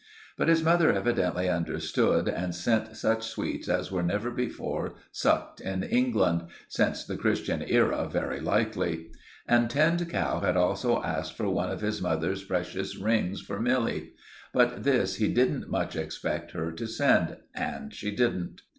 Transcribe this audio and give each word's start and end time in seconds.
But 0.35 0.47
his 0.47 0.63
mother 0.63 0.91
evidently 0.91 1.47
understood, 1.47 2.27
and 2.27 2.55
sent 2.55 2.97
such 2.97 3.21
sweets 3.27 3.69
as 3.69 3.91
were 3.91 4.01
never 4.01 4.31
before 4.31 4.95
sucked 5.11 5.61
in 5.61 5.83
England—since 5.83 7.03
the 7.05 7.15
Christian 7.17 7.61
era 7.61 8.09
very 8.11 8.39
likely. 8.39 9.11
And 9.47 9.69
Tinned 9.69 10.09
Cow 10.09 10.39
had 10.39 10.57
also 10.57 11.03
asked 11.03 11.37
for 11.37 11.47
one 11.51 11.69
of 11.69 11.81
his 11.81 12.01
mother's 12.01 12.43
precious 12.43 12.97
rings 12.97 13.41
for 13.41 13.59
Milly; 13.59 14.13
but 14.53 14.81
this 14.85 15.17
he 15.17 15.31
didn't 15.31 15.69
much 15.69 15.95
expect 15.95 16.53
her 16.53 16.71
to 16.71 16.87
send; 16.87 17.37
and 17.53 17.93
she 17.93 18.09
didn't. 18.09 18.61